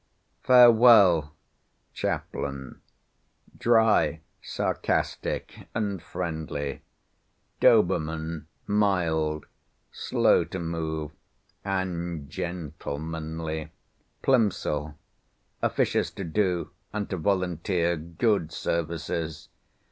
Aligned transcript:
Farewell 0.41 1.35
Ch——, 1.93 2.05
dry, 3.55 4.19
sarcastic, 4.41 5.67
and 5.75 6.01
friendly! 6.01 6.81
Do——, 7.59 8.43
mild, 8.65 9.45
slow 9.91 10.43
to 10.45 10.57
move, 10.57 11.11
and 11.63 12.27
gentlemanly! 12.27 13.69
Pl——, 14.23 14.95
officious 15.61 16.09
to 16.09 16.23
do, 16.23 16.71
and 16.91 17.07
to 17.11 17.17
volunteer, 17.17 17.95
good 17.95 18.51
services! 18.51 19.49